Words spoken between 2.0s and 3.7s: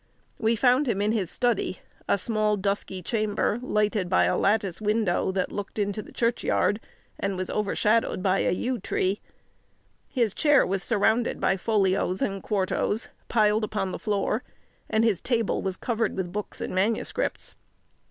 a small, dusky chamber,